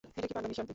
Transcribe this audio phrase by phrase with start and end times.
[0.17, 0.69] এটা কি পাগলামি শান্তি?